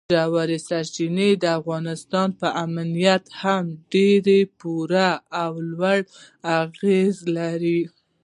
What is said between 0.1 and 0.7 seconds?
ژورې